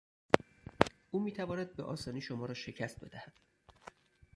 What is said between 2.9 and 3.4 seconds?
بدهد.